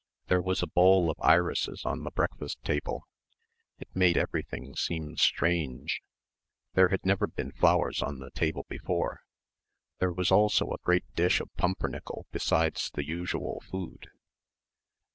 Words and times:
There 0.29 0.41
was 0.41 0.63
a 0.63 0.67
bowl 0.67 1.11
of 1.11 1.19
irises 1.21 1.85
on 1.85 2.03
the 2.03 2.09
breakfast 2.09 2.57
table 2.63 3.07
it 3.77 3.87
made 3.95 4.17
everything 4.17 4.75
seem 4.75 5.15
strange. 5.15 6.01
There 6.73 6.87
had 6.87 7.05
never 7.05 7.27
been 7.27 7.51
flowers 7.51 8.01
on 8.01 8.17
the 8.17 8.31
table 8.31 8.65
before. 8.67 9.21
There 9.99 10.11
was 10.11 10.31
also 10.31 10.71
a 10.71 10.79
great 10.81 11.05
dish 11.13 11.39
of 11.39 11.53
pumpernickel 11.55 12.25
besides 12.31 12.89
the 12.91 13.05
usual 13.05 13.61
food. 13.69 14.09